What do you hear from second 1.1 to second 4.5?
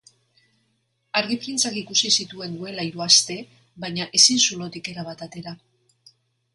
Argi printzak ikusi zituen duela hiru aste baina ezin